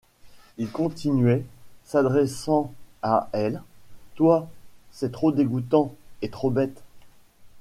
Il 0.57 0.71
continuait, 0.71 1.45
s’adressant 1.83 2.73
à 3.03 3.29
elle:— 3.33 3.61
Toi, 4.15 4.49
c’est 4.89 5.11
trop 5.11 5.31
dégoûtant 5.31 5.93
et 6.23 6.29
trop 6.31 6.49
bête... 6.49 6.81